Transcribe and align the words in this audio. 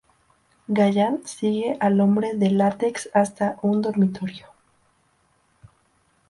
Gallant 0.77 1.27
sigue 1.27 1.77
al 1.79 2.01
hombre 2.01 2.33
de 2.33 2.49
látex 2.49 3.07
hasta 3.13 3.57
un 3.61 3.83
dormitorio. 3.83 4.47